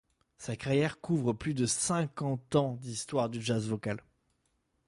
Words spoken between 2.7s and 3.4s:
d'histoire du